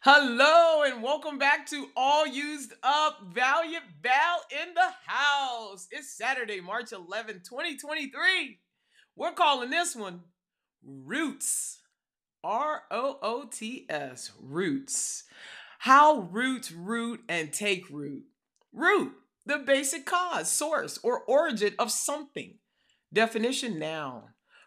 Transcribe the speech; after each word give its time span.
Hello 0.00 0.82
and 0.82 1.02
welcome 1.02 1.38
back 1.38 1.66
to 1.66 1.88
All 1.96 2.26
Used 2.26 2.72
Up 2.82 3.20
Valiant 3.32 3.84
Val 4.02 4.42
in 4.50 4.74
the 4.74 4.90
house. 5.06 5.88
It's 5.90 6.16
Saturday, 6.16 6.60
March 6.60 6.92
11, 6.92 7.42
2023. 7.48 8.58
We're 9.16 9.32
calling 9.32 9.70
this 9.70 9.94
one 9.94 10.22
Roots. 10.84 11.80
R 12.44 12.82
O 12.90 13.18
O 13.22 13.44
T 13.50 13.86
S. 13.88 14.32
Roots. 14.40 15.24
How 15.78 16.28
roots 16.30 16.72
root 16.72 17.22
and 17.28 17.52
take 17.52 17.88
root. 17.88 18.24
Root, 18.72 19.12
the 19.46 19.58
basic 19.58 20.06
cause, 20.06 20.50
source, 20.50 20.98
or 21.02 21.20
origin 21.20 21.74
of 21.78 21.90
something. 21.90 22.54
Definition 23.12 23.78
noun. 23.78 24.22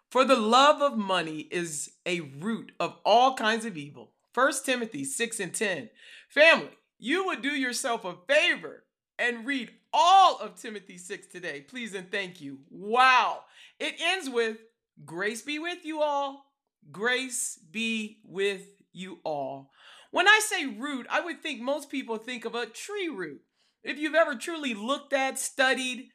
For 0.09 0.23
the 0.23 0.35
love 0.35 0.81
of 0.81 0.97
money 0.97 1.47
is 1.51 1.91
a 2.05 2.21
root 2.21 2.71
of 2.79 2.95
all 3.03 3.35
kinds 3.35 3.65
of 3.65 3.75
evil. 3.75 4.14
1 4.35 4.51
Timothy 4.65 5.05
6 5.05 5.39
and 5.39 5.53
10. 5.53 5.89
Family, 6.27 6.77
you 6.99 7.25
would 7.25 7.41
do 7.41 7.51
yourself 7.51 8.03
a 8.03 8.15
favor 8.27 8.83
and 9.17 9.45
read 9.45 9.71
all 9.93 10.37
of 10.39 10.55
Timothy 10.55 10.97
6 10.97 11.27
today. 11.27 11.61
Please 11.61 11.93
and 11.93 12.11
thank 12.11 12.41
you. 12.41 12.59
Wow. 12.69 13.43
It 13.79 13.95
ends 13.97 14.29
with 14.29 14.57
grace 15.05 15.41
be 15.41 15.57
with 15.57 15.85
you 15.85 16.01
all. 16.01 16.51
Grace 16.91 17.57
be 17.71 18.19
with 18.25 18.67
you 18.91 19.19
all. 19.23 19.71
When 20.11 20.27
I 20.27 20.41
say 20.43 20.65
root, 20.65 21.07
I 21.09 21.21
would 21.21 21.41
think 21.41 21.61
most 21.61 21.89
people 21.89 22.17
think 22.17 22.43
of 22.43 22.55
a 22.55 22.65
tree 22.65 23.07
root. 23.07 23.41
If 23.83 23.97
you've 23.97 24.15
ever 24.15 24.35
truly 24.35 24.73
looked 24.73 25.13
at, 25.13 25.39
studied, 25.39 26.09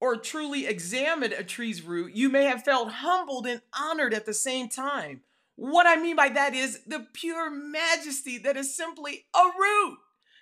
or 0.00 0.16
truly 0.16 0.66
examined 0.66 1.32
a 1.32 1.44
tree's 1.44 1.82
root, 1.82 2.12
you 2.16 2.28
may 2.28 2.46
have 2.46 2.64
felt 2.64 2.90
humbled 2.90 3.46
and 3.46 3.62
honored 3.78 4.14
at 4.14 4.26
the 4.26 4.34
same 4.34 4.68
time. 4.68 5.20
What 5.56 5.86
I 5.86 5.96
mean 5.96 6.16
by 6.16 6.28
that 6.30 6.54
is 6.54 6.80
the 6.86 7.06
pure 7.12 7.50
majesty 7.50 8.38
that 8.38 8.56
is 8.56 8.76
simply 8.76 9.26
a 9.34 9.44
root. 9.58 9.98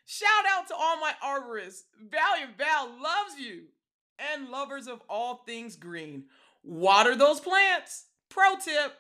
Shout 0.07 0.45
out 0.49 0.69
to 0.69 0.75
all 0.75 1.01
my 1.01 1.13
arborists. 1.23 1.83
Valiant 2.11 2.57
Val 2.57 2.87
loves 2.87 3.39
you 3.39 3.65
and 4.19 4.49
lovers 4.49 4.87
of 4.87 5.01
all 5.09 5.43
things 5.47 5.77
green. 5.77 6.25
Water 6.63 7.15
those 7.17 7.41
plants. 7.41 8.07
Pro 8.29 8.57
tip 8.57 8.97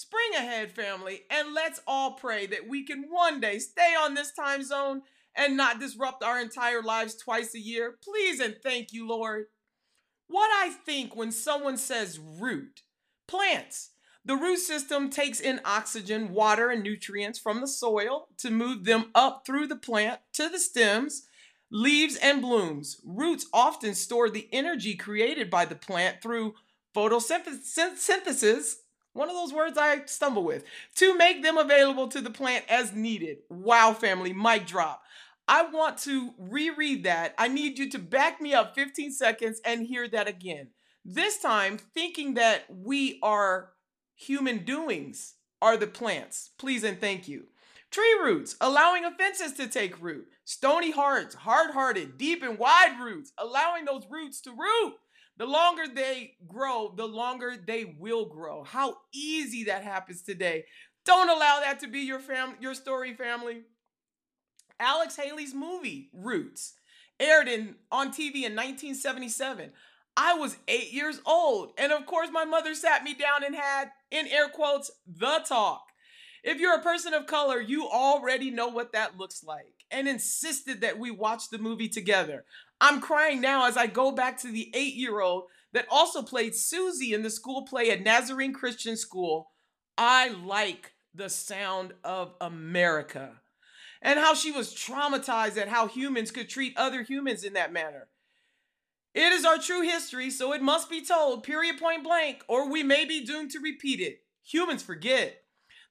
spring 0.00 0.30
ahead, 0.34 0.72
family, 0.72 1.20
and 1.30 1.52
let's 1.52 1.80
all 1.86 2.12
pray 2.12 2.46
that 2.46 2.66
we 2.66 2.82
can 2.84 3.02
one 3.10 3.38
day 3.38 3.58
stay 3.58 3.94
on 4.00 4.14
this 4.14 4.32
time 4.32 4.62
zone 4.62 5.02
and 5.34 5.58
not 5.58 5.78
disrupt 5.78 6.24
our 6.24 6.40
entire 6.40 6.82
lives 6.82 7.14
twice 7.16 7.54
a 7.54 7.60
year. 7.60 7.98
Please 8.02 8.40
and 8.40 8.56
thank 8.62 8.92
you, 8.92 9.06
Lord. 9.06 9.46
What 10.26 10.50
I 10.54 10.70
think 10.70 11.14
when 11.14 11.32
someone 11.32 11.76
says 11.76 12.18
root, 12.18 12.82
plants, 13.28 13.90
the 14.30 14.36
root 14.36 14.58
system 14.58 15.10
takes 15.10 15.40
in 15.40 15.60
oxygen, 15.64 16.32
water, 16.32 16.70
and 16.70 16.84
nutrients 16.84 17.36
from 17.36 17.60
the 17.60 17.66
soil 17.66 18.28
to 18.38 18.48
move 18.48 18.84
them 18.84 19.06
up 19.12 19.44
through 19.44 19.66
the 19.66 19.74
plant 19.74 20.20
to 20.34 20.48
the 20.48 20.60
stems, 20.60 21.26
leaves, 21.68 22.14
and 22.14 22.40
blooms. 22.40 23.00
Roots 23.04 23.46
often 23.52 23.92
store 23.92 24.30
the 24.30 24.48
energy 24.52 24.94
created 24.94 25.50
by 25.50 25.64
the 25.64 25.74
plant 25.74 26.22
through 26.22 26.54
photosynthesis, 26.94 28.74
one 29.14 29.28
of 29.28 29.34
those 29.34 29.52
words 29.52 29.76
I 29.76 30.04
stumble 30.04 30.44
with, 30.44 30.62
to 30.94 31.18
make 31.18 31.42
them 31.42 31.58
available 31.58 32.06
to 32.06 32.20
the 32.20 32.30
plant 32.30 32.64
as 32.68 32.94
needed. 32.94 33.38
Wow, 33.48 33.94
family, 33.94 34.32
mic 34.32 34.64
drop. 34.64 35.02
I 35.48 35.64
want 35.64 35.98
to 36.02 36.34
reread 36.38 37.02
that. 37.02 37.34
I 37.36 37.48
need 37.48 37.80
you 37.80 37.90
to 37.90 37.98
back 37.98 38.40
me 38.40 38.54
up 38.54 38.76
15 38.76 39.10
seconds 39.10 39.60
and 39.64 39.84
hear 39.84 40.06
that 40.06 40.28
again. 40.28 40.68
This 41.04 41.38
time, 41.40 41.78
thinking 41.78 42.34
that 42.34 42.66
we 42.68 43.18
are 43.24 43.70
human 44.20 44.64
doings 44.64 45.34
are 45.62 45.76
the 45.76 45.86
plants. 45.86 46.50
Please 46.58 46.84
and 46.84 47.00
thank 47.00 47.26
you. 47.26 47.44
Tree 47.90 48.18
roots, 48.22 48.56
allowing 48.60 49.04
offenses 49.04 49.52
to 49.54 49.66
take 49.66 50.00
root. 50.00 50.26
Stony 50.44 50.90
hearts, 50.90 51.34
hard 51.34 51.70
hearted, 51.72 52.18
deep 52.18 52.42
and 52.42 52.58
wide 52.58 52.98
roots, 53.00 53.32
allowing 53.38 53.84
those 53.84 54.04
roots 54.08 54.40
to 54.42 54.50
root. 54.50 54.94
The 55.38 55.46
longer 55.46 55.84
they 55.92 56.34
grow, 56.46 56.92
the 56.94 57.06
longer 57.06 57.54
they 57.66 57.96
will 57.98 58.26
grow. 58.26 58.62
How 58.62 58.98
easy 59.12 59.64
that 59.64 59.82
happens 59.82 60.22
today. 60.22 60.66
Don't 61.04 61.30
allow 61.30 61.60
that 61.60 61.80
to 61.80 61.88
be 61.88 62.00
your 62.00 62.20
fam- 62.20 62.56
your 62.60 62.74
story, 62.74 63.14
family. 63.14 63.62
Alex 64.78 65.16
Haley's 65.16 65.54
movie 65.54 66.10
Roots 66.12 66.74
aired 67.18 67.48
in 67.48 67.76
on 67.90 68.08
TV 68.08 68.44
in 68.44 68.54
1977. 68.54 69.72
I 70.16 70.34
was 70.34 70.58
8 70.68 70.92
years 70.92 71.20
old, 71.24 71.72
and 71.78 71.92
of 71.92 72.06
course 72.06 72.28
my 72.32 72.44
mother 72.44 72.74
sat 72.74 73.04
me 73.04 73.14
down 73.14 73.44
and 73.44 73.54
had 73.54 73.90
in 74.10 74.26
air 74.26 74.48
quotes 74.48 74.90
the 75.06 75.42
talk. 75.46 75.82
If 76.42 76.58
you're 76.58 76.78
a 76.78 76.82
person 76.82 77.14
of 77.14 77.26
color, 77.26 77.60
you 77.60 77.86
already 77.86 78.50
know 78.50 78.68
what 78.68 78.92
that 78.92 79.18
looks 79.18 79.44
like 79.44 79.84
and 79.90 80.08
insisted 80.08 80.80
that 80.80 80.98
we 80.98 81.10
watch 81.10 81.50
the 81.50 81.58
movie 81.58 81.88
together. 81.88 82.44
I'm 82.80 83.00
crying 83.00 83.40
now 83.40 83.66
as 83.66 83.76
I 83.76 83.86
go 83.86 84.10
back 84.10 84.38
to 84.38 84.48
the 84.48 84.70
8-year-old 84.74 85.44
that 85.72 85.86
also 85.90 86.22
played 86.22 86.54
Susie 86.54 87.12
in 87.12 87.22
the 87.22 87.30
school 87.30 87.62
play 87.62 87.90
at 87.90 88.02
Nazarene 88.02 88.54
Christian 88.54 88.96
School. 88.96 89.50
I 89.98 90.28
like 90.28 90.94
the 91.14 91.28
sound 91.28 91.92
of 92.02 92.34
America 92.40 93.40
and 94.00 94.18
how 94.18 94.34
she 94.34 94.50
was 94.50 94.74
traumatized 94.74 95.58
at 95.58 95.68
how 95.68 95.88
humans 95.88 96.30
could 96.30 96.48
treat 96.48 96.76
other 96.76 97.02
humans 97.02 97.44
in 97.44 97.52
that 97.52 97.72
manner. 97.72 98.08
It 99.14 99.32
is 99.32 99.44
our 99.44 99.58
true 99.58 99.82
history, 99.82 100.30
so 100.30 100.52
it 100.52 100.62
must 100.62 100.88
be 100.88 101.04
told, 101.04 101.42
period, 101.42 101.78
point 101.78 102.04
blank, 102.04 102.44
or 102.46 102.70
we 102.70 102.84
may 102.84 103.04
be 103.04 103.24
doomed 103.24 103.50
to 103.52 103.58
repeat 103.58 104.00
it. 104.00 104.20
Humans 104.44 104.84
forget. 104.84 105.42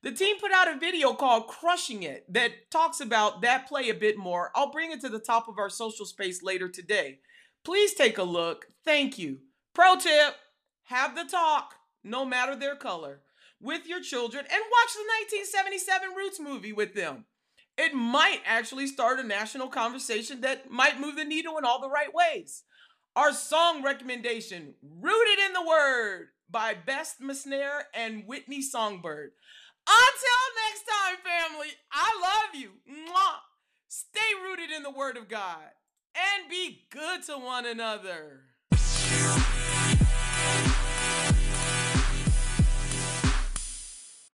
The 0.02 0.14
team 0.14 0.40
put 0.40 0.54
out 0.54 0.74
a 0.74 0.80
video 0.80 1.14
called 1.14 1.48
Crushing 1.48 2.04
It 2.04 2.32
that 2.34 2.72
talks 2.72 3.02
about 3.02 3.42
that 3.42 3.68
play 3.68 3.90
a 3.90 3.94
bit 3.94 4.18
more. 4.18 4.52
I'll 4.56 4.72
bring 4.72 4.92
it 4.92 5.02
to 5.02 5.10
the 5.10 5.20
top 5.20 5.50
of 5.50 5.60
our 5.60 5.70
social 5.70 6.06
space 6.06 6.42
later 6.42 6.70
today. 6.70 7.20
Please 7.66 7.94
take 7.94 8.18
a 8.18 8.24
look. 8.24 8.68
Thank 8.86 9.20
you. 9.20 9.40
Pro 9.76 9.98
tip 9.98 10.36
have 10.86 11.16
the 11.16 11.26
talk, 11.26 11.74
no 12.06 12.24
matter 12.24 12.56
their 12.56 12.78
color, 12.78 13.20
with 13.60 13.86
your 13.86 14.02
children 14.02 14.46
and 14.46 14.64
watch 14.72 14.94
the 14.94 15.04
1977 15.44 16.16
Roots 16.16 16.40
movie 16.40 16.72
with 16.72 16.94
them 16.94 17.26
it 17.80 17.94
might 17.94 18.42
actually 18.46 18.88
start 18.88 19.20
a 19.20 19.24
national 19.24 19.70
conversation 19.70 20.42
that 20.42 20.70
might 20.70 21.00
move 21.00 21.16
the 21.16 21.24
needle 21.24 21.58
in 21.58 21.64
all 21.64 21.80
the 21.80 21.90
right 21.90 22.14
ways. 22.14 22.64
Our 23.16 23.34
song 23.34 23.84
recommendation, 23.84 24.76
Rooted 24.82 25.40
in 25.46 25.54
the 25.54 25.68
Word 25.68 26.28
by 26.50 26.74
Best 26.74 27.22
Misnare 27.22 27.82
and 27.94 28.26
Whitney 28.26 28.62
Songbird. 28.62 29.32
Until 29.88 30.44
next 30.68 30.84
time, 30.88 31.18
family, 31.24 31.70
I 31.92 32.20
love 32.22 32.62
you. 32.62 32.70
Mwah. 32.88 33.40
Stay 33.88 34.20
rooted 34.44 34.72
in 34.72 34.84
the 34.84 34.92
Word 34.92 35.18
of 35.18 35.28
God 35.28 35.66
and 36.16 36.50
be 36.50 36.86
good 36.92 37.24
to 37.24 37.34
one 37.34 37.66
another. 37.66 38.42